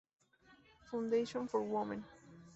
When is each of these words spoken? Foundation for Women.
Foundation 0.89 1.47
for 1.47 1.61
Women. 1.61 2.03